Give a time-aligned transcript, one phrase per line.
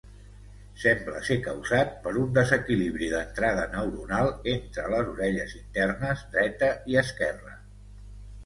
[0.83, 7.59] Sembla ser causat per un desequilibri d'entrada neuronal entre les orelles internes dreta i esquerra.